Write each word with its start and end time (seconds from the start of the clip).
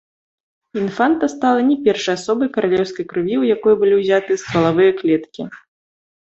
Інфанта 0.83 1.27
стала 1.33 1.59
не 1.67 1.75
першай 1.87 2.13
асобай 2.19 2.49
каралеўскай 2.55 3.05
крыві, 3.11 3.35
у 3.43 3.47
якой 3.55 3.73
былі 3.83 3.95
ўзяты 4.01 4.39
ствалавыя 4.45 4.97
клеткі. 5.03 5.41